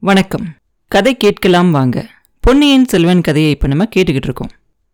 வணக்கம். 0.00 0.46
கதை 0.88 1.16
கேட்கலாம் 1.16 1.70
வாங்க. 1.70 2.06
பொன்னியின் 2.40 2.84
செல்வன் 2.84 3.20
கதையை 3.20 3.50
இப்போ 3.50 3.66
நம்ம 3.66 3.84
கேட்டுக்கிட்டு 3.84 4.28
இருக்கோம். 4.28 4.50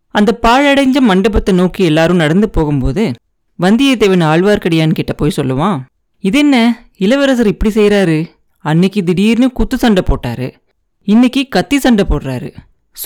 அந்த 0.07 0.39
பாழடைஞ்ச 0.41 0.99
மண்டபத்தை 0.99 1.55
நோக்கி 1.55 1.83
எல்லாரும் 1.83 2.15
நடந்து 2.15 2.49
போகும்போது 2.49 3.11
வந்தியத்தேவன் 3.59 4.23
ஆழ்வார்க்கடியான் 4.23 4.93
கிட்ட 4.93 5.13
போய் 5.13 5.31
சொல்லுவான் 5.35 5.79
இது 6.19 6.39
என்ன? 6.39 6.83
இளவரசர் 6.97 7.47
இப்படி 7.47 7.73
செய்கிறாரு 7.73 8.29
அன்னைக்கு 8.57 9.03
திடீர்னு 9.03 9.51
குத்து 9.51 9.77
சண்டை 9.77 10.03
போட்டாரு. 10.07 10.51
இன்னைக்கு 11.03 11.47
கத்தி 11.47 11.79
சண்டை 11.79 12.05
போடுறாரு. 12.09 12.53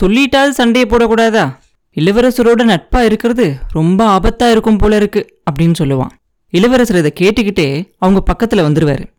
சொல்லிட்டாவது 0.02 0.50
சண்டையை 0.50 0.90
போடக்கூடாதா? 0.90 1.56
இளவரசரோட 1.96 2.64
நட்பா 2.72 3.06
இருக்கிறது 3.06 3.58
ரொம்ப 3.72 4.20
ஆபத்தா 4.20 4.52
இருக்கும் 4.52 4.78
போல 4.78 4.96
இருக்கு 4.96 5.42
அப்படின்னு 5.52 5.74
சொல்லுவான். 5.80 6.16
இளவரசர் 6.50 7.06
இதை 7.06 7.14
கேட்டுக்கிட்டே 7.20 7.90
அவங்க 7.98 8.24
பக்கத்துல 8.32 8.66
வந்துருவாரு. 8.70 9.16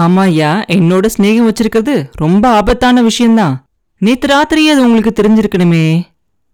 ஆமாய்யா 0.00 0.50
என்னோட 0.68 1.08
சிநேகம் 1.16 1.48
வச்சிருக்கிறது 1.48 2.10
ரொம்ப 2.14 2.48
ஆபத்தான 2.48 3.02
விஷயம்தான் 3.02 3.66
நேத்து 3.98 4.26
ராத்திரியே 4.26 4.72
அது 4.72 4.82
உங்களுக்கு 4.82 5.22
தெரிஞ்சிருக்கணுமே. 5.22 6.02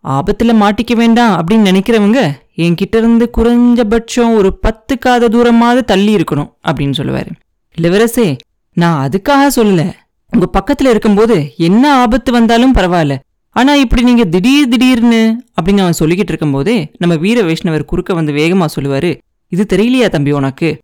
ஆபத்தில் 0.01 0.53
மாட்டிக்க 0.55 0.97
வேண்டாம் 0.97 1.45
அப்படின்னு 1.45 1.69
நினைக்கிறவங்க 1.71 2.33
என்கிட்ட 2.57 2.97
இருந்து 2.97 3.31
குறைஞ்சபட்சம் 3.37 4.35
ஒரு 4.35 4.59
பத்து 4.59 4.99
காத 4.99 5.29
தூரமாவது 5.29 5.81
தள்ளி 5.81 6.17
இருக்கணும் 6.17 6.53
அப்படின்னு 6.69 6.93
சொல்லுவாரு. 6.99 7.31
இளவரசே 7.79 8.39
நான் 8.73 9.09
அதுக்காக 9.09 9.47
சொல்லலை. 9.57 9.93
உங்க 10.31 10.51
பக்கத்துல 10.59 10.89
இருக்கும்போது 10.91 11.55
என்ன 11.57 11.95
ஆபத்து 11.95 12.33
வந்தாலும் 12.33 12.75
பரவாயில்ல. 12.75 13.19
ஆனா 13.51 13.75
இப்படி 13.75 14.03
நீங்க 14.03 14.25
திடீர் 14.25 14.69
திடீர்னு 14.69 15.43
அப்படின்னு 15.61 15.81
அவன் 15.81 16.01
சொல்லிக்கிட்டு 16.01 16.33
இருக்கும்போதே 16.33 16.91
நம்ம 16.99 17.17
வீர 17.17 17.43
வைஷ்ணவர் 17.43 17.85
குறுக்க 17.85 18.15
வந்து 18.15 18.33
வேகமா 18.33 18.67
சொல்லுவாரு 18.81 19.19
இது 19.49 19.77
தெரியலையா 19.77 20.09
தம்பி 20.09 20.33
உனக்கு? 20.33 20.79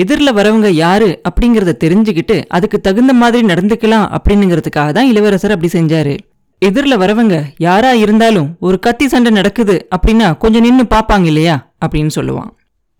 எதிரில் 0.00 0.36
வரவங்க 0.38 0.68
யாரு 0.68 1.20
அப்படிங்கிறத 1.28 1.72
தெரிஞ்சுக்கிட்டு 1.84 2.44
அதுக்கு 2.48 2.80
தகுந்த 2.80 3.12
மாதிரி 3.12 3.46
நடந்துக்கலாம் 3.46 4.06
அப்படின்னுங்கிறதுக்காக 4.16 4.90
தான் 4.92 5.06
இளவரசர் 5.06 5.54
அப்படி 5.54 5.70
செஞ்சாரு. 5.72 6.14
எதிரில் 6.58 6.98
வரவங்க 6.98 7.36
யாரா 7.58 7.92
இருந்தாலும் 7.92 8.56
ஒரு 8.60 8.78
கத்தி 8.78 9.08
சண்டை 9.08 9.30
நடக்குது 9.32 9.88
அப்படின்னா 9.96 10.36
கொஞ்சம் 10.36 10.62
நின்று 10.62 10.84
பார்ப்பாங்க 10.84 11.24
இல்லையா? 11.24 11.72
அப்படின்னு 11.84 12.10
சொல்லுவான். 12.14 12.50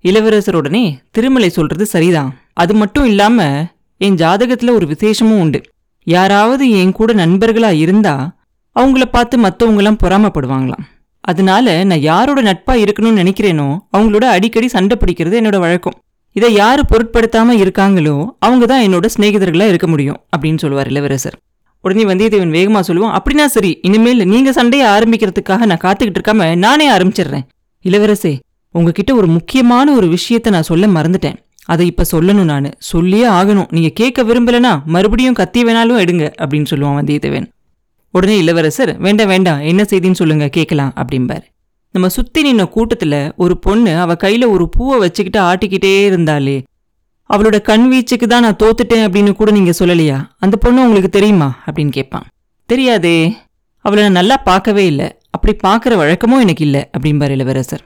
இளவரசர் 0.05 0.55
உடனே 0.55 0.99
திருமலை 1.11 1.49
சொல்றது 1.49 1.87
சரிதான். 1.87 2.31
அது 2.53 2.75
மட்டும் 2.75 3.05
இல்லாம 3.05 3.67
என் 3.99 4.15
ஜாதகத்துல 4.15 4.71
ஒரு 4.71 4.87
விசேஷமும் 4.87 5.41
உண்டு. 5.41 5.61
யாராவது 6.07 6.65
என் 6.71 6.93
கூட 6.93 7.13
நண்பர்களா 7.13 7.73
இருந்தா 7.85 8.37
அவங்கள 8.77 9.05
பார்த்து 9.11 9.37
மற்றவங்களாம் 9.39 10.03
பொறாமப்படுவாங்களாம். 10.03 10.85
அதனால 11.21 11.85
நான் 11.85 12.07
யாரோட 12.11 12.41
நட்பா 12.43 12.75
இருக்கணும்னு 12.85 13.23
நினைக்கிறேனோ 13.23 13.69
அவங்களோட 13.97 14.25
அடிக்கடி 14.37 14.69
சண்டை 14.69 14.97
பிடிக்கிறது 15.01 15.37
என்னோட 15.43 15.59
வழக்கம். 15.59 15.97
இதை 16.37 16.53
யாரு 16.53 16.83
பொருட்படுத்தாம 16.91 17.55
இருக்காங்களோ 17.63 18.15
அவங்க 18.39 18.67
தான் 18.67 18.83
என்னோட 18.83 19.07
சிநேகிதர்களா 19.17 19.69
இருக்க 19.69 19.87
முடியும் 19.87 20.19
அப்படின்னு 20.37 20.59
சொல்லுவார் 20.59 20.89
இளவரசர். 20.89 21.37
உடனே 21.85 22.05
வந்தியத்தேவன் 22.05 22.55
வேகமா 22.57 22.81
சொல்லுவான் 22.89 23.15
அப்படின்னா 23.17 23.45
சரி 23.45 23.79
இனிமேல் 23.83 24.27
நீங்க 24.27 24.53
சண்டையை 24.53 24.89
ஆரம்பிக்கிறதுக்காக 24.89 25.63
நான் 25.71 25.83
காத்துக்கிட்டு 25.85 26.19
இருக்காம 26.19 26.57
நானே 26.57 26.87
ஆரம்பிச்சிடுறேன். 26.91 27.47
இளவரசே 27.85 28.39
உங்ககிட்ட 28.75 29.15
ஒரு 29.15 29.27
முக்கியமான 29.27 29.93
ஒரு 29.93 30.17
விஷயத்த 30.17 30.51
நான் 30.51 30.63
சொல்ல 30.63 30.87
மறந்துட்டேன். 30.87 31.37
அதை 31.65 31.87
இப்ப 31.87 32.05
சொல்லணும் 32.13 32.51
நான். 32.53 32.71
சொல்லியே 32.79 33.27
ஆகணும். 33.27 33.71
நீங்க 33.71 33.89
கேட்க 33.89 34.23
விரும்பலனா 34.23 34.73
மறுபடியும் 34.85 35.35
கத்தி 35.35 35.65
வேணாலும் 35.65 36.03
எடுங்க 36.05 36.25
அப்படின்னு 36.43 36.71
சொல்லுவான் 36.71 36.99
வந்தியத்தேவன். 37.01 37.47
உடனே 38.11 38.37
இளவரசர் 38.39 38.99
வேண்டாம் 38.99 39.27
வேண்டாம். 39.27 39.61
என்ன 39.61 39.83
செய்தின்னு 39.83 40.21
சொல்லுங்க 40.23 40.49
கேட்கலாம் 40.49 40.93
அப்படிம்பார். 40.97 41.45
நம்ம 41.97 42.11
சுத்தி 42.11 42.41
நின்ன 42.47 42.67
கூட்டத்துல 42.75 43.33
ஒரு 43.37 43.59
பொண்ணு 43.59 43.99
அவ 43.99 44.15
கையில 44.15 44.49
ஒரு 44.49 44.69
பூவை 44.69 44.99
வச்சுக்கிட்டு 44.99 45.41
ஆட்டிக்கிட்டே 45.41 45.93
இருந்தாளே. 46.13 46.63
அவளோட 47.35 47.61
கண் 47.61 47.87
வீச்சுக்கு 47.93 48.27
தான் 48.27 48.43
நான் 48.43 48.57
தோத்துட்டேன் 48.63 49.05
அப்படின்னு 49.05 49.33
கூட 49.33 49.51
நீங்க 49.51 49.73
சொல்லலையா? 49.79 50.25
அந்த 50.39 50.57
பொண்ணு 50.57 50.83
உங்களுக்கு 50.83 51.09
தெரியுமா? 51.09 51.59
அப்படின்னு 51.67 51.91
கேட்பான். 51.91 52.23
தெரியாதே. 52.67 53.37
அவளை 53.81 54.03
நான் 54.03 54.13
நல்லா 54.13 54.37
பார்க்கவே 54.37 54.87
இல்லை. 54.87 55.19
அப்படி 55.31 55.57
பார்க்குற 55.67 55.97
வழக்கமும் 55.97 56.41
எனக்கு 56.41 56.65
இல்லை 56.65 56.91
அப்படிம்பார் 56.99 57.31
இளவரசர். 57.31 57.83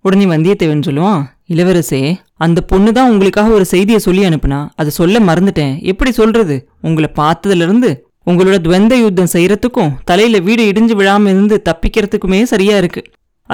உடனே 0.00 0.24
வந்தியத்தேவன் 0.24 0.86
சொல்லுவான் 0.86 1.22
இளவரசே 1.48 2.14
அந்த 2.34 2.60
பொண்ணு 2.60 2.92
தான் 2.92 3.10
உங்களுக்காக 3.10 3.50
ஒரு 3.50 3.64
செய்தியை 3.64 4.00
சொல்லி 4.00 4.24
அனுப்புனா. 4.24 4.68
அதை 4.76 4.90
சொல்ல 4.90 5.18
மறந்துட்டேன். 5.18 5.82
எப்படி 5.82 6.12
சொல்றது? 6.12 6.68
உங்களை 6.80 7.10
பார்த்ததுலேருந்து 7.16 7.98
உங்களோட 8.26 8.56
துவந்த 8.66 8.94
யுத்தம் 8.94 9.32
செய்யறதுக்கும் 9.32 9.92
தலையில 10.04 10.38
வீடு 10.38 10.72
இடிஞ்சு 10.72 11.00
விழாம 11.00 11.24
இருந்து 11.24 11.62
தப்பிக்கிறதுக்குமே 11.68 12.42
சரியா 12.42 12.76
இருக்கு. 12.76 13.02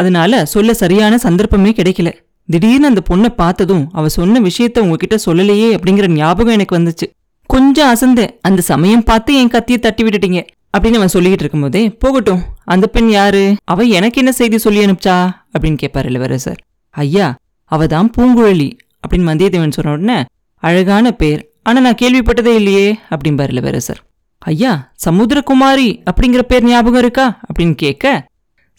அதனால 0.00 0.44
சொல்ல 0.44 0.75
சரியான 0.75 1.19
சந்தர்ப்பமே 1.19 1.70
கிடைக்கல. 1.70 2.10
திடீர்னு 2.48 2.86
அந்த 2.86 3.00
பொண்ணை 3.10 3.28
பார்த்ததும் 3.28 3.91
அவ 3.92 4.09
சொன்ன 4.09 4.41
விஷயத்த 4.41 4.78
உங்ககிட்ட 4.78 5.16
சொல்லலையே 5.26 5.69
அப்படிங்கிற 5.76 6.06
ஞாபகம் 6.09 6.53
எனக்கு 6.53 6.78
வந்துச்சு. 6.78 7.06
கொஞ்சம் 7.50 7.91
அசந்தேன் 7.94 8.32
அந்த 8.41 8.62
சமயம் 8.62 9.03
பார்த்து 9.03 9.38
என் 9.41 9.48
கத்தியை 9.48 9.81
தட்டி 9.81 10.03
விட்டுட்டீங்க 10.04 10.41
அப்படின்னு 10.78 10.98
அவன் 11.00 11.14
சொல்லிக்கிட்டு 11.14 11.44
இருக்கும்போதே 11.44 11.82
போகட்டும் 11.91 12.42
அந்த 12.64 12.86
பெண் 12.86 13.09
யாரு? 13.09 13.56
அவ 13.64 13.82
எனக்கு 13.82 14.19
என்ன 14.19 14.32
செய்தி 14.32 14.59
சொல்லி 14.59 14.84
அனுப்பிச்சா? 14.84 15.16
அப்படின்னு 15.53 15.76
கேட்பார் 15.76 16.06
இளவரசர். 16.06 16.60
ஐயா 16.94 17.28
அவ 17.65 17.86
தான் 17.86 18.10
பூங்குழலி 18.16 18.69
அப்படின்னு 19.03 19.30
வந்தியத்தேவன் 19.30 19.70
சொன்ன 19.70 19.92
உடனே 19.92 20.19
அழகான 20.62 21.10
பேர் 21.12 21.41
ஆனா 21.62 21.80
நான் 21.80 22.00
கேள்விப்பட்டதே 22.03 22.54
இல்லையே 22.60 22.98
அப்படின்பார் 23.10 23.50
இளவரசர். 23.50 24.00
ஐயா 24.38 24.72
சமுத்திரகுமாரி 25.06 25.88
அப்படிங்கிற 26.10 26.42
பேர் 26.42 26.65
ஞாபகம் 26.65 27.00
இருக்கா? 27.00 27.26
அப்படின்னு 27.48 27.75
கேட்க 27.75 28.28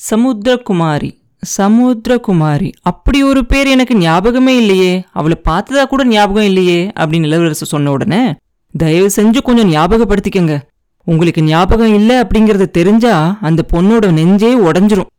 சமுத்திரகுமாரி 0.08 1.10
சமுத்திரகுமாரி. 1.58 2.72
அப்படி 2.82 3.24
ஒரு 3.24 3.46
பேர் 3.46 3.68
எனக்கு 3.68 3.96
ஞாபகமே 3.96 4.58
இல்லையே. 4.58 5.04
அவளை 5.12 5.38
பார்த்ததா 5.50 5.84
கூட 5.86 6.06
ஞாபகம் 6.06 6.44
இல்லையே 6.44 6.92
அப்படின்னு 7.00 7.24
இளவரசர் 7.24 7.68
சொன்ன 7.68 7.92
உடனே 7.92 8.34
தயவு 8.78 9.10
செஞ்சு 9.16 9.42
கொஞ்சம் 9.42 9.72
ஞாபகப்படுத்திக்கங்க. 9.72 10.60
உங்களுக்கு 11.04 11.44
ஞாபகம் 11.44 11.94
இல்லை 11.94 12.16
அப்படிங்கறது 12.16 12.66
தெரிஞ்சா 12.72 13.38
அந்த 13.42 13.66
பொண்ணோட 13.74 14.12
நெஞ்சே 14.12 14.58
உடஞ்சிரும். 14.58 15.10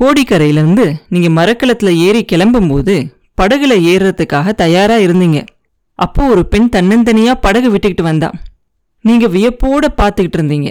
கோடிக்கரையிலிருந்து 0.00 0.94
நீங்க 1.08 1.28
மரக்கலத்துல 1.40 1.96
ஏறி 1.96 2.24
கிளம்பும்போது 2.32 2.94
படகுல 3.42 3.74
ஏறுறதுக்காக 3.92 4.52
தயாரா 4.52 4.96
இருந்தீங்க. 4.96 5.46
அப்போ 5.94 6.26
ஒரு 6.26 6.46
பெண் 6.46 6.68
தன்னந்தனியா 6.72 7.34
படகு 7.40 7.70
விட்டுக்கிட்டு 7.70 8.02
வந்தா. 8.02 8.32
நீங்க 9.00 9.28
வியப்போட 9.28 9.84
பார்த்துக்கிட்டு 9.96 10.38
இருந்தீங்க. 10.38 10.70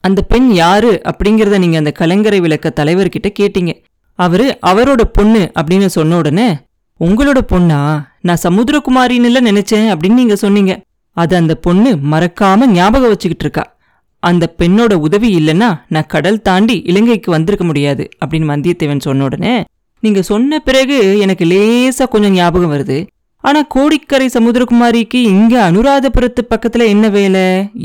அந்த 0.00 0.22
பெண் 0.22 0.50
யாரு 0.50 1.00
அப்படிங்கிறத 1.04 1.58
நீங்க 1.58 1.78
அந்த 1.78 1.90
கலங்கரை 1.90 2.40
விளக்க 2.40 2.72
தலைவர்கிட்ட 2.76 3.28
கேட்டீங்க. 3.38 3.72
அவரு 4.14 4.58
அவரோட 4.66 5.02
பொண்ணு 5.12 5.50
அப்படின்னு 5.60 5.86
சொன்ன 5.86 6.16
உடனே 6.16 6.56
உங்களோட 7.00 7.38
பொண்ணா? 7.52 8.02
நான் 8.20 8.42
சமுத்திரகுமாரின்னுல 8.42 9.40
நினைச்சேன் 9.48 9.88
அப்படின்னு 9.92 10.20
நீங்க 10.20 10.36
சொன்னீங்க. 10.36 10.80
அது 11.12 11.36
அந்த 11.36 11.54
பொண்ணு 11.54 11.98
மறக்காம 12.10 12.66
ஞாபகம் 12.66 13.08
வச்சுக்கிட்டு 13.08 13.44
இருக்கா. 13.44 13.76
அந்த 14.22 14.54
பெண்ணோட 14.58 14.92
உதவி 14.92 15.36
இல்லைன்னா 15.38 15.80
நான் 15.88 16.06
கடல் 16.06 16.42
தாண்டி 16.42 16.82
இலங்கைக்கு 16.84 17.30
வந்திருக்க 17.30 17.64
முடியாது 17.64 18.08
அப்படின்னு 18.26 18.52
வந்தியத்தேவன் 18.54 19.00
சொன்ன 19.00 19.24
உடனே 19.24 19.64
நீங்க 20.00 20.22
சொன்ன 20.22 20.58
பிறகு 20.58 21.18
எனக்கு 21.18 21.44
லேசா 21.44 22.08
கொஞ்சம் 22.08 22.32
ஞாபகம் 22.32 22.72
வருது. 22.72 23.06
ஆனா 23.40 23.62
கோடிக்கரை 23.62 24.30
சமுத்திரகுமாரிக்கு 24.34 25.20
இங்க 25.32 25.70
அனுராதபுரத்து 25.70 26.42
பக்கத்துல 26.50 26.86
என்ன 26.86 27.08
வேலை? 27.08 27.40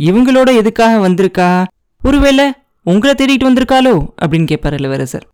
இவங்களோட 0.09 0.56
எதுக்காக 0.56 1.09
வந்திருக்கா? 1.09 1.66
ஒருவேளை 2.03 2.46
உங்களை 2.86 3.14
தேடிட்டு 3.16 3.47
வந்திருக்காளோ? 3.50 3.94
அப்படின்னு 4.22 4.46
கேட்பார் 4.46 4.74
இளவரசர். 4.74 5.25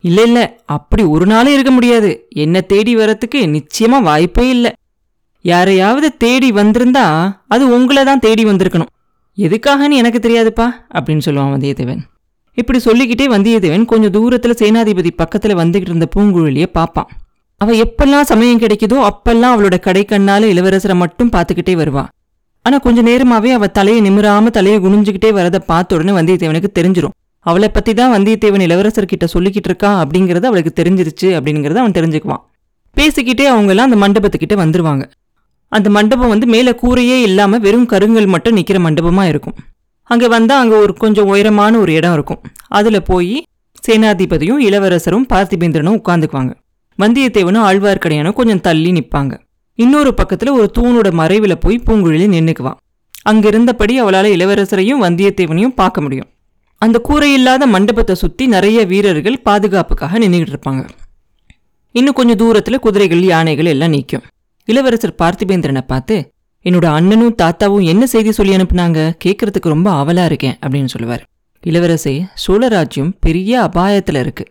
இல்லை 0.00 0.24
இல்லை 0.24 0.44
அப்படி 0.64 1.02
ஒரு 1.02 1.26
நாளும் 1.26 1.52
இருக்க 1.52 1.70
முடியாது. 1.70 2.26
என்னை 2.28 2.66
தேடி 2.66 2.96
வரத்துக்கு 2.96 3.40
நிச்சயமா 3.56 4.02
வாய்ப்பே 4.02 4.48
இல்லை. 4.48 4.72
யாரையாவது 5.40 6.16
தேடி 6.16 6.52
வந்திருந்தா 6.52 7.04
அது 7.48 7.64
உங்களை 7.74 8.04
தான் 8.04 8.18
தேடி 8.18 8.44
வந்திருக்கணும். 8.44 8.90
எதுக்காகன்னு 9.38 10.00
எனக்கு 10.00 10.20
தெரியாதுப்பா 10.28 10.66
அப்படின்னு 10.94 11.24
சொல்லுவான் 11.24 11.54
வந்தியத்தேவன். 11.54 12.02
இப்படி 12.54 12.78
சொல்லிக்கிட்டே 12.78 13.28
வந்தியத்தேவன் 13.28 13.84
கொஞ்சம் 13.84 14.10
தூரத்தில் 14.10 14.60
சேனாதிபதி 14.60 15.10
பக்கத்தில் 15.16 15.56
வந்துகிட்டு 15.56 15.90
இருந்த 15.92 16.08
பூங்குழலிய 16.16 16.66
பார்ப்பான். 16.66 17.08
அவள் 17.60 17.76
எப்பெல்லாம் 17.76 18.28
சமயம் 18.30 18.60
கிடைக்குதோ 18.60 18.96
அப்பெல்லாம் 19.08 19.54
அவளோட 19.54 19.76
கடைக்கண்ணால் 19.86 20.46
இளவரசரை 20.52 20.94
மட்டும் 20.94 21.30
பார்த்துக்கிட்டே 21.30 21.74
வருவாள் 21.76 22.08
ஆனா 22.64 22.78
கொஞ்ச 22.78 23.02
நேரமாவே 23.02 23.50
அவ 23.52 23.66
தலையை 23.66 24.00
நிமிராம 24.08 24.50
தலையை 24.50 24.80
குனிஞ்சுக்கிட்டே 24.80 25.30
வரதை 25.38 25.60
பார்த்த 25.70 25.96
உடனே 25.96 26.12
வந்தியத்தேவனுக்கு 26.18 26.70
தெரிஞ்சிரும். 26.78 27.14
அவளை 27.38 27.68
பத்தி 27.68 27.94
தான் 27.94 28.12
வந்தியத்தேவன் 28.12 28.64
இளவரசர்கிட்ட 28.66 29.26
சொல்லிக்கிட்டு 29.34 29.68
இருக்கா 29.70 29.90
அப்படிங்கறது 30.02 30.46
அவளுக்கு 30.50 30.72
தெரிஞ்சிருச்சு 30.82 31.28
அப்படிங்கறத 31.38 31.74
அவன் 31.74 31.96
தெரிஞ்சுக்குவான். 31.98 32.42
பேசிக்கிட்டே 32.96 33.44
அவங்க 33.44 33.70
எல்லாம் 33.74 33.88
அந்த 33.90 33.98
மண்டபத்துக்கிட்ட 34.04 34.56
வந்துருவாங்க. 34.62 35.04
அந்த 35.68 35.90
மண்டபம் 35.90 36.28
வந்து 36.28 36.46
மேல 36.46 36.70
கூரையே 36.82 37.16
இல்லாம 37.22 37.58
வெறும் 37.58 37.86
கருங்கல் 37.86 38.26
மட்டும் 38.26 38.56
நிக்கிற 38.56 38.78
மண்டபமா 38.86 39.24
இருக்கும். 39.28 39.56
அங்க 40.10 40.28
வந்தா 40.28 40.58
அங்க 40.58 40.74
ஒரு 40.76 40.94
கொஞ்சம் 40.94 41.26
உயரமான 41.26 41.78
ஒரு 41.78 41.92
இடம் 41.92 42.12
இருக்கும். 42.12 42.40
அதுல 42.68 43.00
போய் 43.00 43.44
சேனாதிபதியும் 43.88 44.60
இளவரசரும் 44.68 45.26
பார்த்திபேந்திரனும் 45.32 46.00
உட்காந்துக்குவாங்க 46.00 46.52
வந்தியத்தேவனும் 46.98 47.64
ஆழ்வார்க்கடையானும் 47.68 48.32
கொஞ்சம் 48.32 48.60
தள்ளி 48.60 48.92
நிப்பாங்க. 48.92 49.34
இன்னொரு 49.74 50.14
பக்கத்துல 50.22 50.50
ஒரு 50.50 50.70
தூணோட 50.78 51.12
மறைவில் 51.12 51.58
போய் 51.58 51.82
பூங்குழலி 51.86 52.26
நின்றுக்குவான் 52.28 52.80
அங்கிருந்தபடி 53.30 53.92
இருந்தபடி 53.92 54.36
இளவரசரையும் 54.36 55.02
வந்தியத்தேவனையும் 55.02 55.74
பார்க்க 55.74 56.00
முடியும். 56.00 56.28
அந்த 56.78 57.00
கூரையில்லாத 57.08 57.66
மண்டபத்தை 57.66 58.14
சுத்தி 58.14 58.46
நிறைய 58.46 58.84
வீரர்கள் 58.84 59.42
பாதுகாப்புக்காக 59.42 60.18
நின்றுகிட்டு 60.18 60.52
இருப்பாங்க. 60.52 60.88
இன்னும் 61.90 62.14
கொஞ்சம் 62.14 62.36
தூரத்துல 62.36 62.76
குதிரைகள் 62.76 63.22
யானைகள் 63.22 63.64
எல்லாம் 63.64 63.90
நிற்கும். 63.90 64.22
இளவரசர் 64.64 65.14
பார்த்திபேந்திரனை 65.22 65.80
பார்த்து 65.80 66.32
என்னோட 66.64 66.84
அண்ணனும் 66.84 67.36
தாத்தாவும் 67.42 67.82
என்ன 67.82 68.06
செய்தி 68.06 68.32
சொல்லி 68.32 68.56
அனுப்புனாங்க? 68.56 69.12
கேட்கறதுக்கு 69.24 69.68
ரொம்ப 69.68 69.90
ஆவலாக 69.90 70.26
இருக்கேன் 70.26 70.58
அப்படின்னு 70.66 70.84
சொல்லுவார். 70.84 71.22
இளவரசே 71.66 72.26
சோழராஜ்யம் 72.46 73.12
பெரிய 73.20 73.60
அபாயத்தில் 73.60 74.18
இருக்கு. 74.18 74.44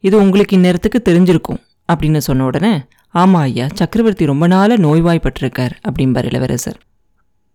இது 0.00 0.18
உங்களுக்கு 0.18 0.56
இந்நேரத்துக்கு 0.56 0.98
தெரிஞ்சிருக்கும் 1.04 1.62
அப்படின்னு 1.92 2.16
சொன்ன 2.16 2.44
உடனே 2.44 2.82
ஆமாம் 3.14 3.42
ஐயா 3.42 3.66
சக்கரவர்த்தி 3.74 4.24
ரொம்ப 4.24 4.46
நாள 4.46 4.76
நோய்வாய்ப்பட்டிருக்கார் 4.76 5.74
அப்படிம்பார் 5.88 6.24
இளவரசர். 6.24 6.78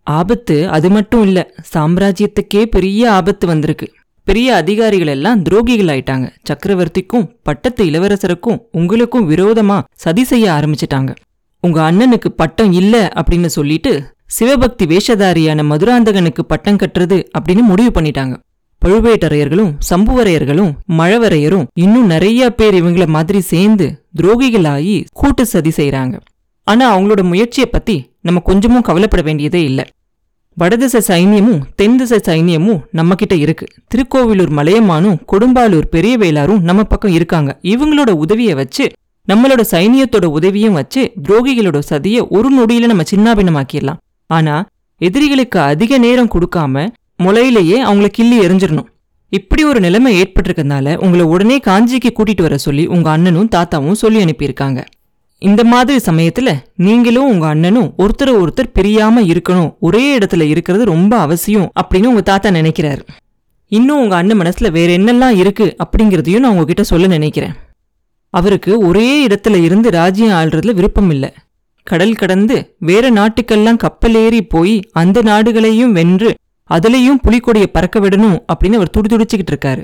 ஆபத்து 0.04 0.70
அது 0.70 0.90
மட்டும் 0.90 1.24
இல்லை 1.24 1.44
சாம்ராஜ்யத்துக்கே 1.74 2.66
பெரிய 2.66 3.12
ஆபத்து 3.12 3.48
வந்திருக்கு. 3.48 3.88
பெரிய 4.24 4.56
அதிகாரிகள் 4.56 5.08
எல்லாம் 5.08 5.44
துரோகிகள் 5.44 5.92
ஆயிட்டாங்க. 5.94 6.28
சக்கரவர்த்திக்கும் 6.50 7.30
பட்டத்து 7.44 7.86
இளவரசருக்கும் 7.86 8.60
உங்களுக்கும் 8.72 9.30
விரோதமா 9.30 9.84
சதி 9.96 10.24
செய்ய 10.24 10.52
ஆரம்பிச்சிட்டாங்க. 10.52 11.16
உங்க 11.62 11.92
அண்ணனுக்கு 11.92 12.30
பட்டம் 12.36 12.72
இல்ல 12.72 13.12
அப்படின்னு 13.16 13.46
சொல்லிட்டு 13.46 13.94
சிவபக்தி 14.26 14.86
வேஷதாரியான 14.86 15.66
மதுராந்தகனுக்கு 15.72 16.44
பட்டம் 16.48 16.76
கட்டுறது 16.76 17.24
அப்படின்னு 17.40 17.62
முடிவு 17.62 18.02
பண்ணிட்டாங்க. 18.02 18.36
பழுவேட்டரையர்களும் 18.86 19.72
சம்புவரையர்களும் 19.90 20.72
மழவரையரும் 20.98 21.68
இன்னும் 21.74 22.06
நிறைய 22.06 22.50
பேர் 22.50 22.84
இவங்கள 22.84 23.08
மாதிரி 23.08 23.40
சேர்ந்து 23.40 24.06
துரோகிகளாகி 24.22 25.06
கூட்டு 25.14 25.46
சதி 25.46 25.72
செய்கிறாங்க 25.76 26.20
ஆனா 26.64 26.98
அவங்களோட 26.98 27.24
முயற்சியை 27.24 27.70
பத்தி 27.70 28.12
நம்ம 28.22 28.40
கொஞ்சமும் 28.40 28.81
கவலைப்பட 28.81 29.22
வேண்டியதே 29.22 29.64
இல்லை. 29.64 29.86
வடதிசை 30.54 31.02
சைனியமும் 31.08 31.62
தென்திசை 31.76 32.18
சைன்யமும் 32.18 32.30
சைனியமும் 32.30 32.81
நம்ம 32.92 33.16
கிட்ட 33.16 33.36
இருக்கு. 33.36 33.66
திருக்கோவிலூர் 33.88 34.52
மலையமானும் 34.54 35.20
கொடும்பாலூர் 35.32 35.86
பெரிய 35.86 36.18
வேளாரும் 36.18 36.60
நம்ம 36.60 36.84
பக்கம் 36.84 37.12
இருக்காங்க. 37.12 37.60
இவங்களோட 37.64 38.10
உதவியை 38.10 38.54
வச்சு 38.54 38.90
நம்மளோட 39.28 39.62
சைனியத்தோட 39.72 40.25
உதவியும் 40.25 40.74
வச்சு 40.74 41.12
துரோகிகளோட 41.28 41.80
சதியை 41.90 42.28
ஒரு 42.28 42.50
நொடியில 42.60 42.86
நம்ம 42.86 43.04
சின்னாபின்னமாக்கிடலாம். 43.12 44.00
ஆனா 44.28 44.66
எதிரிகளுக்கு 44.98 45.60
அதிக 45.60 45.98
நேரம் 45.98 46.30
கொடுக்காம 46.30 46.90
முளையிலேயே 47.24 47.77
அவங்கள 47.86 48.07
கிள்ளி 48.07 48.39
எரிஞ்சிடணும் 48.39 48.88
இப்படி 49.30 49.63
ஒரு 49.63 49.80
நிலைமை 49.80 50.21
ஏற்பட்டிருக்கனால 50.21 50.95
உங்களை 50.95 51.25
உடனே 51.25 51.57
காஞ்சிக்கு 51.57 52.10
கூட்டிட்டு 52.10 52.42
வர 52.42 52.57
சொல்லி 52.57 52.86
உங்க 52.86 53.10
அண்ணனும் 53.12 53.50
தாத்தாவும் 53.56 53.92
சொல்லி 53.92 54.24
அனுப்பியிருக்காங்க. 54.24 54.86
இந்த 55.38 55.63
மாதிரி 55.63 56.00
சமயத்துல 56.06 56.57
நீங்களும் 56.75 57.27
உங்க 57.27 57.48
அண்ணனும் 57.48 57.94
ஒருத்தர் 57.98 58.31
ஒருத்தர் 58.42 58.74
பிரியாம 58.80 59.33
இருக்கணும். 59.33 59.75
ஒரே 59.80 60.18
இடத்துல 60.18 60.42
இருக்கிறது 60.42 60.86
ரொம்ப 60.86 61.18
அவசியம் 61.18 61.71
அப்படின்னு 61.81 62.06
உங்க 62.06 62.21
தாத்தா 62.21 62.50
நினைக்கிறாரு. 62.50 63.01
இன்னும் 63.68 64.00
உங்க 64.00 64.15
அண்ணன் 64.15 64.39
மனசுல 64.39 64.72
வேற 64.72 64.94
என்னெல்லாம் 64.94 65.36
இருக்கு 65.36 65.75
அப்படிங்கிறதையும் 65.83 66.39
நான் 66.39 66.51
உங்ககிட்ட 66.51 66.83
சொல்ல 66.83 67.07
நினைக்கிறேன். 67.07 67.54
அவருக்கு 68.30 68.80
ஒரே 68.80 69.27
இடத்துல 69.27 69.63
இருந்து 69.63 69.89
ராஜ்யம் 69.89 70.30
ஆள்றதுல 70.30 70.74
விருப்பம் 70.74 71.10
இல்லை. 71.10 71.33
கடல் 71.83 72.15
கடந்து 72.15 72.75
வேற 72.80 73.12
நாட்டுக்கெல்லாம் 73.12 73.77
கப்பலேறி 73.83 74.42
போய் 74.50 74.81
அந்த 74.92 75.22
நாடுகளையும் 75.22 75.92
வென்று 75.92 76.33
அதுலயும் 76.69 77.21
புலிக்கொடியை 77.24 77.68
பறக்க 77.68 78.00
விடணும் 78.00 78.38
அப்படின்னு 78.50 78.74
அவர் 78.74 78.94
துடிதுடிச்சுக்கிட்டு 78.98 79.54
இருக்காரு. 79.54 79.83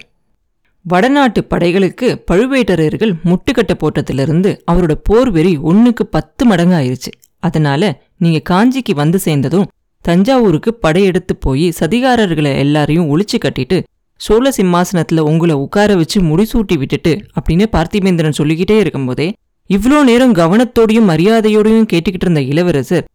வடநாட்டு 0.85 1.43
படைகளுக்கு 1.43 2.23
பழுவேட்டரையர்கள் 2.31 3.13
முட்டுக்கட்ட 3.23 3.73
போட்டதிலிருந்து 3.73 4.49
அவரோட 4.71 4.93
போர் 5.03 5.31
வெறி 5.31 5.57
ஒன்றுக்கு 5.57 6.05
பத்து 6.05 6.43
மடங்காயிருச்சு. 6.49 7.11
அதனால 7.39 8.01
நீங்க 8.17 8.39
காஞ்சிக்கு 8.49 8.93
வந்து 8.95 9.19
சேர்ந்ததும் 9.19 9.67
தஞ்சாவூருக்கு 10.01 10.73
படையெடுத்து 10.73 11.35
போய் 11.35 11.73
சதிகாரர்களை 11.79 12.57
எல்லாரையும் 12.57 13.09
ஒளிச்சு 13.09 13.37
கட்டிட்டு 13.45 13.77
சோழ 14.21 14.51
சிம்மாசனத்துல 14.57 15.19
உங்களை 15.19 15.55
உட்கார 15.55 15.95
வச்சு 15.95 16.21
முடிசூட்டி 16.21 16.77
விட்டுட்டு 16.77 17.13
அப்படின்னு 17.35 17.65
பார்த்திபேந்திரன் 17.71 18.31
சொல்லிக்கிட்டே 18.31 18.79
இருக்கும்போதே 18.79 19.27
இவ்ளோ 19.69 20.03
நேரம் 20.03 20.35
கவனத்தோடையும் 20.35 21.09
மரியாதையோடையும் 21.09 21.89
கேட்டுக்கிட்டு 21.93 22.27
இருந்த 22.27 22.41
இளவரசர் 22.41 23.05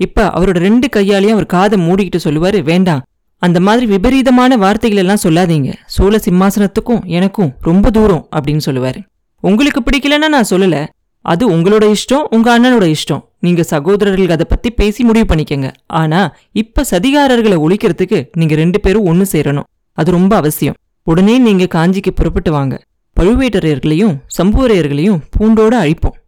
இப்ப 0.00 0.26
அவரோட 0.26 0.58
ரெண்டு 0.58 0.88
கையாலையும் 0.96 1.30
அவர் 1.30 1.46
காதை 1.46 1.78
மூடிக்கிட்டு 1.78 2.20
சொல்லுவாரு 2.24 2.62
வேண்டாம் 2.62 3.02
அந்த 3.44 3.60
மாதிரி 3.60 3.86
விபரீதமான 3.86 4.56
வார்த்தைகள் 4.56 4.98
எல்லாம் 4.98 5.22
சொல்லாதீங்க. 5.22 5.72
சோழ 5.86 6.16
சிம்மாசனத்துக்கும் 6.16 7.04
எனக்கும் 7.04 7.54
ரொம்ப 7.60 7.90
தூரம் 7.90 8.28
அப்படின்னு 8.36 8.60
சொல்லுவாரு. 8.66 9.00
உங்களுக்கு 9.40 9.80
பிடிக்கலன்னா 9.80 10.28
நான் 10.28 10.50
சொல்லல. 10.50 10.86
அது 11.20 11.50
உங்களோட 11.50 11.94
இஷ்டம் 11.94 12.24
உங்க 12.30 12.48
அண்ணனோட 12.54 12.94
இஷ்டம். 12.94 13.24
நீங்க 13.40 13.62
சகோதரர்கள் 13.62 14.28
அதை 14.28 14.46
பத்தி 14.48 14.70
பேசி 14.70 15.04
முடிவு 15.04 15.34
பண்ணிக்கங்க. 15.34 15.70
ஆனா 15.86 16.36
இப்ப 16.52 16.84
சதிகாரர்களை 16.90 17.56
ஒழிக்கிறதுக்கு 17.66 18.28
நீங்க 18.32 18.54
ரெண்டு 18.54 18.80
பேரும் 18.80 19.04
ஒன்னு 19.04 19.26
சேரணும். 19.32 19.68
அது 19.92 20.10
ரொம்ப 20.10 20.36
அவசியம். 20.36 20.74
உடனே 21.02 21.38
நீங்க 21.38 21.66
காஞ்சிக்கு 21.74 22.10
புறப்பட்டு 22.14 22.50
வாங்க. 22.50 22.82
பழுவேட்டரையர்களையும் 23.20 24.16
சம்புவரையர்களையும் 24.38 25.20
பூண்டோட 25.38 25.74
அழிப்போம். 25.84 26.18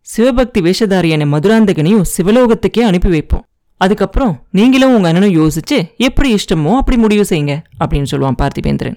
சிவபக்தி 0.00 0.60
வேஷதாரியான 0.60 1.24
மதுராந்தகனையும் 1.26 2.04
சிவலோகத்துக்கே 2.16 2.80
அனுப்பி 2.80 3.08
வைப்போம். 3.08 3.44
அதுக்கப்புறம் 3.80 4.46
நீங்களும் 4.50 4.94
உங்க 4.94 5.08
அண்ணனும் 5.08 5.34
யோசிச்சு 5.34 5.96
எப்படி 5.96 6.34
இஷ்டமோ 6.34 6.76
அப்படி 6.76 6.96
முடிவு 6.96 7.24
செய்யுங்க 7.28 7.62
அப்படின்னு 7.80 8.06
சொல்லுவான் 8.10 8.38
பார்த்திபேந்திரன். 8.42 8.96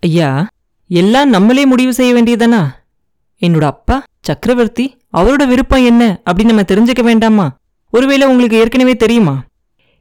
ஐயா 0.00 0.48
எல்லாம் 0.88 1.28
நம்மளே 1.28 1.66
முடிவு 1.66 1.92
செய்ய 1.94 2.14
வேண்டியதானா 2.14 2.68
என்னோட 3.42 3.64
அப்பா 3.64 4.04
சக்கரவர்த்தி 4.20 4.96
அவரோட 5.16 5.46
விருப்பம் 5.46 5.84
என்ன 5.84 6.20
அப்படின்னு 6.30 6.44
நம்ம 6.44 6.62
தெரிஞ்சுக்க 6.62 7.02
வேண்டாமா? 7.02 7.56
ஒருவேளை 7.90 8.26
உங்களுக்கு 8.26 8.56
ஏற்கனவே 8.56 8.96
தெரியுமா? 8.96 9.44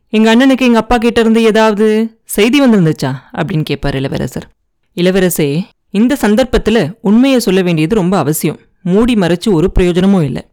எங்க 0.10 0.36
அண்ணனுக்கு 0.36 0.62
எங்க 0.62 0.78
அப்பா 0.78 0.98
கிட்ட 0.98 1.22
இருந்து 1.22 1.44
ஏதாவது 1.44 2.19
செய்தி 2.24 2.62
வந்திருந்துச்சா? 2.62 3.12
அப்படின்னு 3.38 3.63
கேட்பார் 3.63 3.96
இளவரசர். 3.96 4.48
இளவரசே 4.96 5.63
இந்த 5.90 6.16
சந்தர்ப்பத்தில் 6.16 6.98
உண்மையை 7.02 7.40
சொல்ல 7.40 7.62
வேண்டியது 7.62 7.96
ரொம்ப 7.96 8.18
அவசியம். 8.18 8.60
மூடி 8.84 9.13
மறைச்சு 9.13 9.50
ஒரு 9.52 9.72
பிரயோஜனமும் 9.72 10.24
இல்லை. 10.24 10.46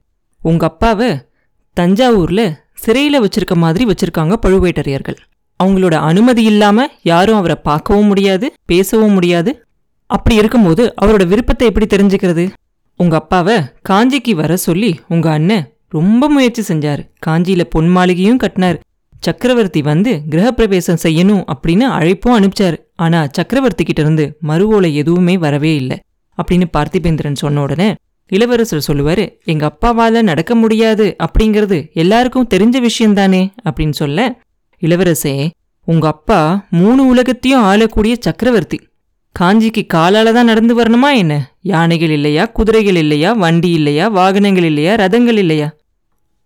உங்க 0.43 0.67
அப்பாவை 0.67 1.11
தஞ்சாவூர்ல 1.81 2.43
சிறையில 2.85 3.17
வச்சிருக்க 3.25 3.55
மாதிரி 3.55 3.85
வச்சிருக்காங்க 3.85 4.35
பழுவேட்டரையர்கள். 4.47 5.19
அவங்களோட 5.61 5.95
அனுமதி 6.11 6.43
இல்லாம 6.43 6.87
யாரும் 7.03 7.37
அவரை 7.37 7.57
பார்க்கவும் 7.63 8.07
முடியாது 8.07 8.47
பேசவும் 8.67 9.13
முடியாது. 9.13 9.53
அப்படி 10.07 10.37
இருக்கும்போது 10.37 10.95
அவரோட 11.03 11.27
விருப்பத்தை 11.27 11.69
எப்படி 11.69 11.87
தெரிஞ்சுக்கிறது? 11.87 12.45
உங்க 13.01 13.17
அப்பாவை 13.17 13.57
காஞ்சிக்கு 13.89 14.33
வர 14.35 14.57
சொல்லி 14.57 14.91
உங்க 15.09 15.31
அண்ணன் 15.31 15.67
ரொம்ப 15.89 16.29
முயற்சி 16.29 16.63
செஞ்சாரு. 16.75 17.03
காஞ்சியில 17.27 17.63
பொன் 17.71 17.89
மாளிகையும் 17.89 18.37
கட்டினார். 18.37 18.79
சக்கரவர்த்தி 19.19 19.81
வந்து 19.83 20.13
கிரகப்பிரவேசம் 20.31 21.03
செய்யணும் 21.03 21.43
அப்படின்னு 21.53 21.85
அழைப்பும் 21.99 22.37
அனுப்பிச்சாரு. 22.39 22.77
ஆனா 22.97 23.19
சக்கரவர்த்தி 23.33 23.85
கிட்ட 23.85 24.01
இருந்து 24.03 24.25
மறுவோலை 24.49 24.91
எதுவுமே 24.93 25.39
வரவே 25.39 25.73
இல்லை 25.77 25.99
அப்படின்னு 26.39 26.67
பார்த்திபேந்திரன் 26.77 27.41
சொன்ன 27.43 27.61
உடனே 27.61 27.89
இளவரசர் 28.33 28.87
சொல்லுவாரு 28.87 29.25
எங்க 29.45 29.71
அப்பாவால் 29.71 30.23
நடக்க 30.23 30.55
முடியாது 30.55 31.17
அப்படிங்கிறது 31.25 31.91
எல்லாருக்கும் 31.95 32.49
தெரிஞ்ச 32.55 32.77
விஷயம்தானே? 32.89 33.43
அப்படின்னு 33.65 33.91
சொல்ல 33.91 34.39
இளவரசே 34.83 35.51
உங்க 35.85 36.07
அப்பா 36.09 36.67
மூணு 36.71 37.07
உலகத்தையும் 37.07 37.63
ஆளக்கூடிய 37.63 38.15
சக்கரவர்த்தி. 38.21 38.79
காஞ்சிக்கு 39.37 39.83
காலால 39.95 40.33
தான் 40.33 40.45
நடந்து 40.45 40.83
வரணுமா 40.83 41.15
என்ன? 41.15 41.35
யானைகள் 41.63 42.11
இல்லையா 42.11 42.45
குதிரைகள் 42.47 42.95
இல்லையா 42.95 43.33
வண்டி 43.33 43.71
இல்லையா 43.71 44.09
வாகனங்கள் 44.09 44.65
இல்லையா 44.65 44.95
ரதங்கள் 44.95 45.37
இல்லையா? 45.37 45.69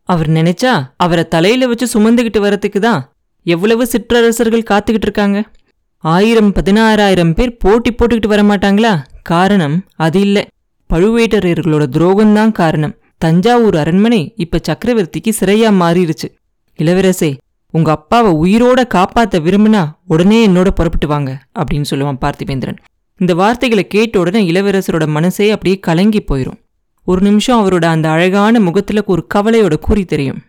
அவர் 0.09 0.29
நினைச்சா 0.29 0.73
அவரை 0.97 1.25
தலையில 1.29 1.67
வச்சு 1.67 1.87
சுமந்துகிட்டு 1.95 2.41
வரத்துக்கு 2.41 2.79
தான் 2.79 3.01
எவ்வளவு 3.47 3.87
சிற்றரசர்கள் 3.87 4.69
காத்துக்கிட்டு 4.71 5.09
இருக்காங்க. 5.09 5.39
ஆயிரம் 6.05 6.53
பதினாறாயிரம் 6.55 7.35
பேர் 7.35 7.57
போட்டி 7.57 7.93
போட்டுக்கிட்டு 7.93 8.27
வர 8.27 8.43
மாட்டாங்களா 8.43 8.93
காரணம் 9.23 9.85
அது 9.97 10.21
இல்ல. 10.21 10.39
பழுவேட்டரையர்களோட 10.91 11.85
துரோகம்தான் 11.97 12.53
காரணம். 12.53 12.95
தஞ்சாவூர் 13.19 13.77
அரண்மனை 13.77 14.33
இப்ப 14.37 14.61
சக்கரவர்த்திக்கு 14.69 15.33
சிறையா 15.41 15.71
மாறிடுச்சு. 15.83 16.29
இளவரசே 16.79 17.37
உங்க 17.71 17.91
அப்பாவை 17.91 18.33
உயிரோட 18.33 18.81
காப்பாத்த 18.95 19.39
விரும்பினா 19.39 19.89
உடனே 20.07 20.47
என்னோட 20.47 20.71
புறப்பட்டு 20.71 21.07
வாங்க 21.07 21.39
அப்படின்னு 21.59 21.85
சொல்லுவான் 21.91 22.19
பார்த்திபேந்திரன். 22.21 22.77
இந்த 23.19 23.35
வார்த்தைகளை 23.35 23.87
கேட்ட 23.87 24.19
உடனே 24.19 24.51
இளவரசரோட 24.51 25.07
மனசே 25.07 25.51
அப்படியே 25.51 25.79
கலங்கி 25.79 26.25
போயிரும். 26.31 26.61
ஒரு 27.05 27.21
நிமிஷம் 27.21 27.61
அவரோட 27.61 27.85
அந்த 27.85 28.11
அழகான 28.11 28.61
முகத்துல 28.61 29.03
ஒரு 29.07 29.27
கவலையோட 29.35 29.77
கூறி 29.77 30.05
தெரியும். 30.05 30.43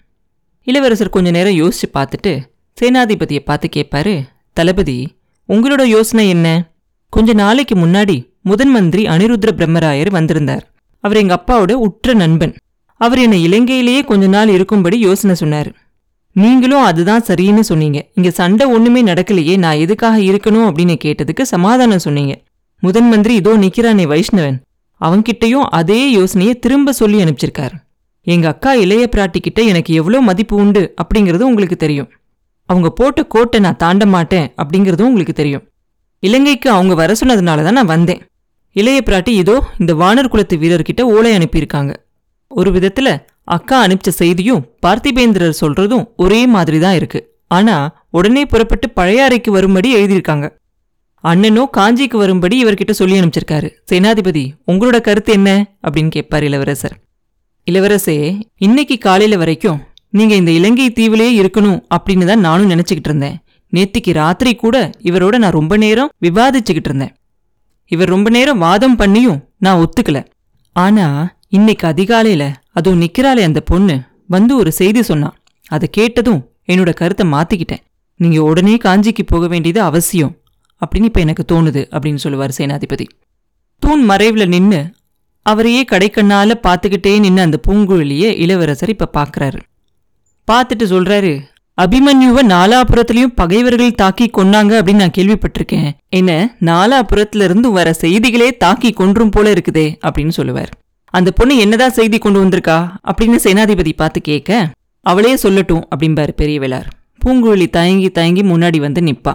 இளவரசர் 0.63 1.09
கொஞ்ச 1.09 1.31
நேரம் 1.31 1.53
யோசிச்சு 1.53 1.87
பார்த்துட்டு 1.93 2.39
சேனாதிபதியை 2.81 3.39
பார்த்து 3.39 3.69
கேட்பாரு 3.75 4.23
தளபதி 4.53 5.15
உங்களோட 5.49 5.81
யோசனை 5.81 6.29
என்ன? 6.29 6.71
கொஞ்ச 7.09 7.33
நாளைக்கு 7.33 7.75
முன்னாடி 7.75 8.15
முதன் 8.49 8.71
மந்திரி 8.75 9.03
அனிருத்ர 9.13 9.49
பிரம்மராயர் 9.59 10.11
வந்திருந்தார். 10.17 10.63
அவர் 11.03 11.19
எங்க 11.21 11.33
அப்பாவோட 11.39 11.73
உற்ற 11.87 12.13
நண்பன். 12.13 12.53
அவர் 13.01 13.19
என்னை 13.19 13.39
இலங்கையிலேயே 13.47 14.01
கொஞ்ச 14.05 14.25
நாள் 14.27 14.49
இருக்கும்படி 14.49 14.97
யோசனை 14.99 15.35
சொன்னார். 15.35 15.69
நீங்களும் 16.35 16.85
அதுதான் 16.89 17.25
சரின்னு 17.27 17.63
சொன்னீங்க. 17.69 17.99
இங்க 18.13 18.29
சண்டை 18.31 18.65
ஒண்ணுமே 18.75 19.01
நடக்கலையே 19.03 19.55
நான் 19.57 19.81
எதுக்காக 19.83 20.17
இருக்கணும் 20.29 20.67
அப்படின்னு 20.69 20.95
கேட்டதுக்கு 21.05 21.43
சமாதானம் 21.53 22.05
சொன்னீங்க. 22.05 22.33
முதன் 22.83 23.07
மந்திரி 23.07 23.35
இதோ 23.35 23.53
நிக்கிறானே 23.57 24.05
வைஷ்ணவன். 24.13 24.57
அவன்கிட்டயும் 25.01 25.65
அதே 25.79 25.99
யோசனையை 26.11 26.53
திரும்ப 26.59 26.93
சொல்லி 26.99 27.17
அனுப்பிச்சிருக்காரு. 27.23 27.75
எங்க 28.27 28.47
அக்கா 28.47 28.71
இளைய 28.83 29.03
பிராட்டி 29.15 29.39
கிட்ட 29.39 29.59
எனக்கு 29.71 29.91
எவ்வளோ 29.93 30.19
மதிப்பு 30.21 30.55
உண்டு 30.55 30.83
அப்படிங்கிறது 31.01 31.43
உங்களுக்கு 31.49 31.75
தெரியும். 31.75 32.09
அவங்க 32.69 32.89
போட்ட 32.89 33.21
கோட்டை 33.23 33.59
நான் 33.59 33.81
தாண்ட 33.83 34.05
மாட்டேன் 34.05 34.47
அப்படிங்கிறதும் 34.61 35.09
உங்களுக்கு 35.11 35.33
தெரியும். 35.33 35.63
இலங்கைக்கு 36.23 36.69
அவங்க 36.69 36.93
வர 36.93 37.11
சொன்னதுனால 37.21 37.63
தான் 37.67 37.77
நான் 37.79 37.93
வந்தேன். 37.95 38.21
இளைய 38.79 39.01
பிராட்டி 39.05 39.29
இதோ 39.29 39.63
இந்த 39.79 39.93
வானர் 39.93 40.27
குலத்து 40.27 40.57
வீரர்கிட்ட 40.57 41.01
ஓலை 41.01 41.31
அனுப்பியிருக்காங்க. 41.37 41.91
ஒரு 42.51 42.71
விதத்துல 42.71 43.09
அக்கா 43.43 43.77
அனுப்பிச்ச 43.85 44.09
செய்தியும் 44.09 44.63
பார்த்திபேந்திரர் 44.85 45.59
சொல்றதும் 45.61 46.05
ஒரே 46.15 46.47
மாதிரி 46.47 46.79
தான் 46.79 46.95
இருக்கு. 46.95 47.19
ஆனா 47.47 47.75
உடனே 48.11 48.45
புறப்பட்டு 48.45 48.87
பழையாறைக்கு 48.95 49.49
வரும்படி 49.49 49.89
எழுதியிருக்காங்க. 49.95 50.47
அண்ணனோ 51.23 51.63
காஞ்சிக்கு 51.77 52.17
வரும்படி 52.17 52.65
இவர்கிட்ட 52.65 52.91
சொல்லி 52.91 53.19
அனுப்பிச்சிருக்காரு. 53.19 53.69
சேனாதிபதி 53.91 54.43
உங்களோட 54.71 55.01
கருத்து 55.01 55.33
என்ன? 55.33 55.49
அப்படின்னு 55.87 56.07
கேட்பார் 56.07 56.43
இளவரசர். 56.43 56.95
இளவரசே 57.67 58.17
இன்னைக்கு 58.57 58.97
காலையில 58.97 59.37
வரைக்கும் 59.37 59.79
நீங்க 60.09 60.35
இந்த 60.35 60.51
இலங்கை 60.51 60.89
தீவிலேயே 60.89 61.31
இருக்கணும் 61.41 61.79
அப்படின்னு 61.95 62.25
தான் 62.25 62.39
நானும் 62.39 62.69
நினைச்சுக்கிட்டு 62.69 63.09
இருந்தேன். 63.11 63.37
நேத்திக்கு 63.73 64.11
ராத்திரி 64.13 64.55
கூட 64.55 64.77
இவரோட 65.03 65.35
நான் 65.37 65.57
ரொம்ப 65.59 65.77
நேரம் 65.77 66.11
விவாதிச்சுக்கிட்டு 66.21 66.89
இருந்தேன். 66.91 67.13
இவர் 67.91 68.07
ரொம்ப 68.07 68.29
நேரம் 68.29 68.57
வாதம் 68.57 68.97
பண்ணியும் 68.97 69.43
நான் 69.57 69.81
ஒத்துக்கல. 69.83 70.25
ஆனா 70.75 71.05
இன்னைக்கு 71.47 71.87
அதிகாலையில 71.87 72.53
அதுவும் 72.71 73.01
நிக்கிறாளே 73.01 73.43
அந்த 73.43 73.59
பொண்ணு 73.61 74.01
வந்து 74.27 74.57
ஒரு 74.57 74.71
செய்தி 74.71 75.01
சொன்னான் 75.01 75.35
அதை 75.67 75.87
கேட்டதும் 75.91 76.41
என்னோட 76.67 76.93
கருத்தை 76.93 77.25
மாத்திக்கிட்டேன். 77.31 77.83
நீங்க 78.19 78.43
உடனே 78.43 78.75
காஞ்சிக்கு 78.75 79.23
போக 79.25 79.47
வேண்டியது 79.47 79.81
அவசியம். 79.81 80.33
அப்படின்னு 80.81 81.03
இப்ப 81.03 81.19
எனக்கு 81.19 81.43
தோணுது 81.51 81.81
அப்படின்னு 81.95 82.15
சொல்லுவார் 82.15 82.55
சேனாதிபதி. 82.57 83.05
தூண் 83.79 84.09
மறைவுல 84.09 84.47
நின்னு 84.47 84.93
அவரையே 85.45 85.85
கடைக்கண்ணால 85.91 86.53
பார்த்துக்கிட்டே 86.67 87.19
நின்று 87.19 87.41
அந்த 87.41 87.59
பூங்குழலியை 87.67 88.31
இளவரசர் 88.35 88.89
இப்ப 88.89 89.09
பாக்குறாரு. 89.13 89.59
பார்த்துட்டு 90.47 90.85
சொல்றாரு 90.93 91.31
அபிமன்யுவை 91.77 92.41
நாலாபுரத்திலையும் 92.51 93.33
பகைவர்கள் 93.39 93.97
தாக்கி 94.01 94.25
கொன்னாங்க 94.37 94.71
அப்படின்னு 94.77 95.03
நான் 95.03 95.17
கேள்விப்பட்டிருக்கேன். 95.17 95.89
என்ன 96.09 96.31
நாலாபுரத்துல 96.69 97.47
இருந்து 97.47 97.71
வர 97.71 97.87
செய்திகளே 97.93 98.47
தாக்கி 98.63 98.89
கொன்றும் 98.91 99.33
போல 99.35 99.51
இருக்குதே 99.53 99.85
அப்படின்னு 100.07 100.33
சொல்லுவார். 100.37 100.71
அந்த 101.13 101.29
பொண்ணு 101.31 101.55
என்னதான் 101.57 101.95
செய்தி 101.99 102.17
கொண்டு 102.17 102.39
வந்திருக்கா 102.43 102.77
அப்படின்னு 103.09 103.37
சேனாதிபதி 103.45 103.93
பார்த்து 103.95 104.21
கேட்க 104.21 104.59
அவளே 105.05 105.33
சொல்லட்டும் 105.43 105.83
அப்படிம்பாரு 105.91 106.33
பெரிய 106.41 106.59
வேளார் 106.59 106.87
பூங்குழலி 107.21 107.67
தயங்கி 107.69 108.09
தயங்கி 108.17 108.43
முன்னாடி 108.43 108.79
வந்து 108.79 109.01
நிற்பா 109.01 109.33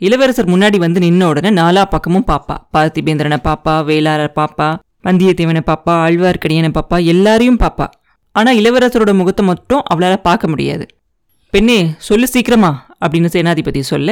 இளவரசர் 0.00 0.52
முன்னாடி 0.52 0.78
வந்து 0.78 1.00
நின்ன 1.00 1.22
உடனே 1.24 1.50
நாலா 1.62 1.82
பக்கமும் 1.94 2.28
பாப்பா. 2.30 2.54
பார்த்திபேந்திரனை 2.74 3.38
பாப்பா 3.48 3.74
வேளாளர் 3.84 4.36
பாப்பா 4.36 4.68
வந்தியத்தேவனை 5.04 5.62
பாப்பா 5.66 5.92
ஆழ்வார்க்கடியனை 6.04 6.70
பாப்பா 6.78 6.96
எல்லாரையும் 7.04 7.58
பாப்பா. 7.58 7.86
ஆனா 8.34 8.50
இளவரசரோட 8.60 9.12
முகத்தை 9.14 9.44
மட்டும் 9.46 9.82
அவளால 9.94 10.16
பார்க்க 10.28 10.48
முடியாது. 10.48 10.84
பெண்ணே 11.52 11.78
சொல்லு 11.98 12.26
சீக்கிரமா 12.28 12.70
அப்படின்னு 13.02 13.28
சேனாதிபதி 13.34 13.80
சொல்ல 13.80 14.10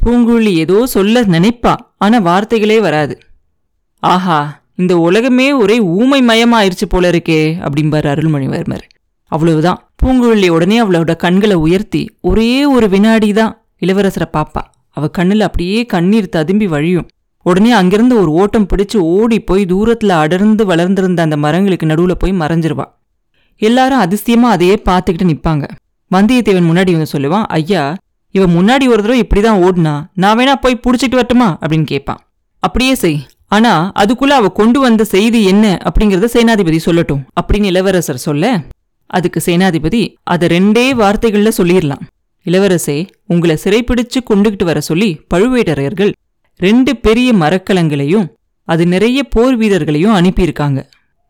பூங்குழலி 0.00 0.52
ஏதோ 0.62 0.86
சொல்ல 0.86 1.22
நினைப்பா 1.22 1.74
ஆனால் 1.96 2.22
வார்த்தைகளே 2.22 2.80
வராது. 2.80 3.14
ஆஹா 4.02 4.38
இந்த 4.76 4.98
உலகமே 4.98 5.52
ஒரே 5.52 5.76
ஊமை 5.80 6.18
மயமாயிருச்சு 6.30 6.86
போல 6.88 7.10
இருக்கே 7.10 7.38
அப்படிம்பார் 7.66 8.08
அருள்மொழிவர்மர். 8.12 8.84
அவ்வளவுதான். 9.32 9.78
பூங்குழலி 10.02 10.48
உடனே 10.48 10.82
அவளோட 10.82 11.12
கண்களை 11.16 11.56
உயர்த்தி 11.66 12.02
ஒரே 12.20 12.64
ஒரு 12.64 12.88
வினாடி 12.88 13.32
தான் 13.32 13.52
இளவரசரை 13.80 14.28
பாப்பா. 14.36 14.62
அவ 14.96 15.08
கண்ணில் 15.08 15.40
அப்படியே 15.40 15.78
கண்ணீர் 15.86 16.28
ததும்பி 16.28 16.66
வழியும். 16.66 17.06
உடனே 17.46 17.70
அங்கிருந்து 17.70 18.14
ஒரு 18.22 18.30
ஓட்டம் 18.42 18.68
பிடிச்சு 18.72 18.98
ஓடி 19.14 19.38
போய் 19.40 19.64
தூரத்தில் 19.66 20.14
அடர்ந்து 20.22 20.64
வளர்ந்திருந்த 20.66 21.22
அந்த 21.22 21.36
மரங்களுக்கு 21.36 21.86
நடுவில் 21.86 22.20
போய் 22.24 22.40
மறைஞ்சிருவா. 22.42 22.86
எல்லாரும் 23.62 23.98
அதிசயமா 23.98 24.50
அதையே 24.50 24.76
பார்த்துக்கிட்டு 24.88 25.30
நிற்பாங்க 25.32 25.64
வந்தியத்தேவன் 26.14 26.68
முன்னாடி 26.70 26.92
வந்து 26.96 27.12
சொல்லுவான் 27.12 27.44
ஐயா 27.58 27.96
இவன் 28.34 28.54
முன்னாடி 28.56 28.84
ஒரு 28.86 28.96
தடவை 28.96 29.18
இப்படி 29.18 29.40
தான் 29.40 29.62
ஓடினா 29.62 29.92
நான் 30.14 30.38
வேணா 30.38 30.52
போய் 30.60 30.80
புடிச்சிட்டு 30.86 31.10
வரட்டுமா? 31.10 31.58
அப்படின்னு 31.60 31.84
கேட்பான். 31.84 32.20
அப்படியே 32.58 32.94
செய். 32.94 33.26
ஆனா 33.46 33.92
அதுக்குள்ள 33.98 34.32
அவ 34.38 34.48
கொண்டு 34.48 34.80
வந்த 34.80 35.04
செய்தி 35.04 35.44
என்ன? 35.44 35.78
அப்படிங்கறத 35.84 36.28
சேனாதிபதி 36.32 36.78
சொல்லட்டும். 36.84 37.22
அப்படின்னு 37.40 37.64
இளவரசர் 37.64 38.24
சொல்ல 38.26 38.62
அதுக்கு 39.06 39.40
சேனாதிபதி 39.46 40.14
அதை 40.22 40.48
ரெண்டே 40.48 40.86
வார்த்தைகள்ல 41.00 41.50
சொல்லிடலாம் 41.58 42.04
இளவரசே 42.46 43.08
உங்களை 43.26 43.58
சிறைப்பிடிச்சு 43.64 44.20
கொண்டுகிட்டு 44.30 44.64
வர 44.64 44.80
சொல்லி 44.80 45.20
பழுவேட்டரையர்கள் 45.34 46.12
ரெண்டு 46.56 46.96
பெரிய 46.96 47.32
மரக்கலங்களையும் 47.34 48.26
அது 48.68 48.86
நிறைய 48.86 49.24
போர் 49.24 49.56
வீரர்களையும் 49.56 50.14
அனுப்பியிருக்காங்க. 50.14 50.80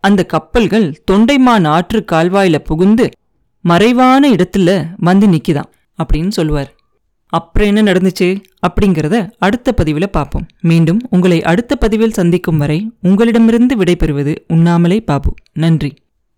அந்த 0.00 0.24
கப்பல்கள் 0.24 1.02
தொண்டைமான் 1.10 1.66
ஆற்று 1.66 2.04
கால்வாயில 2.12 2.58
புகுந்து 2.58 3.08
மறைவான 3.64 4.30
இடத்துல 4.30 4.86
வந்து 4.96 5.28
நிற்கிதான் 5.28 5.70
அப்படின்னு 5.98 6.28
சொல்லுவார். 6.28 6.74
அப்புறம் 7.26 7.74
என்ன 7.74 7.92
நடந்துச்சு 7.92 8.42
அப்படிங்கிறத 8.66 9.30
அடுத்த 9.38 9.72
பதிவில் 9.72 10.10
பார்ப்போம். 10.10 10.46
மீண்டும் 10.60 11.00
உங்களை 11.10 11.42
அடுத்த 11.42 11.76
பதிவில் 11.76 12.12
சந்திக்கும் 12.12 12.58
வரை 12.58 12.92
உங்களிடமிருந்து 13.02 13.76
விடைபெறுவது 13.76 14.36
உண்ணாமலே 14.48 15.00
பாபு. 15.00 15.34
நன்றி. 15.52 15.94